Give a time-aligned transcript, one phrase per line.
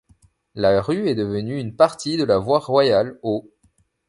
[0.55, 3.51] La rue est devenue une partie de la Voie Royale au.